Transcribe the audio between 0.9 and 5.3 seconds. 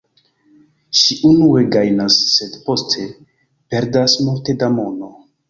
Ŝi unue gajnas, sed poste perdas multe da mono.